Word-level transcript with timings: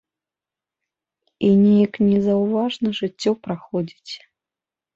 І 1.49 1.51
неяк 1.63 1.93
незаўважна 2.07 2.89
жыццё 3.03 3.31
праходзіць. 3.47 4.13